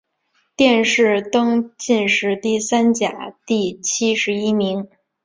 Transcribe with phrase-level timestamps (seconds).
[0.55, 4.87] 殿试登进士第三甲第七十一名。